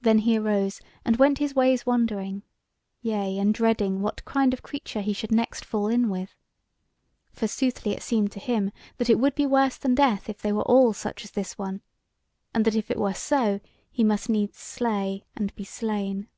[0.00, 2.44] Then he arose and went his ways wondering,
[3.02, 6.34] yea and dreading, what kind of creature he should next fall in with.
[7.30, 10.50] For soothly it seemed to him that it would be worse than death if they
[10.50, 11.82] were all such as this one;
[12.54, 13.60] and that if it were so,
[13.90, 16.28] he must needs slay and be slain.